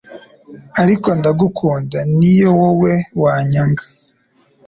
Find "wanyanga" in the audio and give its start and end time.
3.21-3.83